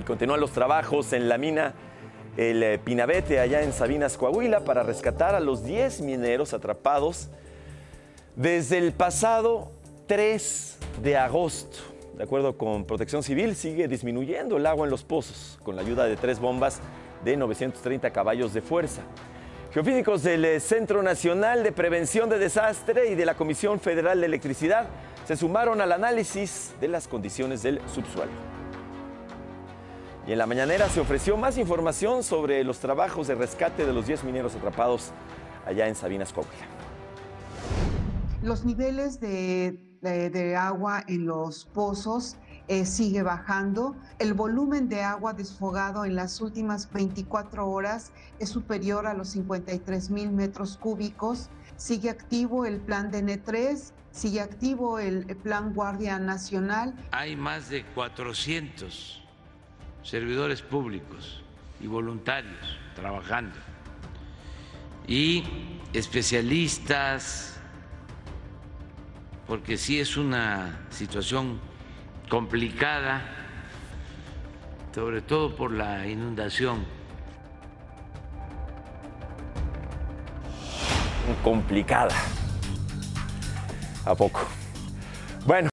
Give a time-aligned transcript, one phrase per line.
[0.00, 1.74] Y continúan los trabajos en la mina
[2.38, 7.28] El eh, Pinabete, allá en Sabinas, Coahuila, para rescatar a los 10 mineros atrapados
[8.34, 9.72] desde el pasado
[10.06, 11.78] 3 de agosto.
[12.16, 16.06] De acuerdo con Protección Civil, sigue disminuyendo el agua en los pozos con la ayuda
[16.06, 16.80] de tres bombas
[17.22, 19.02] de 930 caballos de fuerza.
[19.74, 24.26] Geofísicos del eh, Centro Nacional de Prevención de Desastre y de la Comisión Federal de
[24.26, 24.88] Electricidad
[25.26, 28.59] se sumaron al análisis de las condiciones del subsuelo.
[30.30, 34.06] Y en la mañanera se ofreció más información sobre los trabajos de rescate de los
[34.06, 35.10] 10 mineros atrapados
[35.66, 36.68] allá en Sabinas, Coahuila.
[38.40, 42.36] Los niveles de, de, de agua en los pozos
[42.68, 43.96] eh, sigue bajando.
[44.20, 50.10] El volumen de agua desfogado en las últimas 24 horas es superior a los 53
[50.10, 51.50] mil metros cúbicos.
[51.74, 56.94] Sigue activo el plan DN3, sigue activo el, el plan Guardia Nacional.
[57.10, 59.20] Hay más de 400
[60.02, 61.42] servidores públicos
[61.80, 63.56] y voluntarios trabajando
[65.06, 65.44] y
[65.92, 67.50] especialistas
[69.50, 71.58] porque sí es una situación
[72.28, 73.20] complicada,
[74.94, 76.84] sobre todo por la inundación.
[81.42, 82.14] Complicada.
[84.04, 84.46] ¿A poco?
[85.44, 85.68] Bueno.